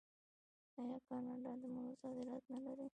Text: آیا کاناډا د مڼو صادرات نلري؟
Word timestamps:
آیا 0.81 0.97
کاناډا 1.07 1.51
د 1.61 1.63
مڼو 1.73 1.93
صادرات 2.01 2.43
نلري؟ 2.51 2.87